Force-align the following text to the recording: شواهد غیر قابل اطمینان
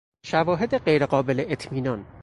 شواهد 0.25 0.77
غیر 0.77 1.05
قابل 1.05 1.45
اطمینان 1.47 2.05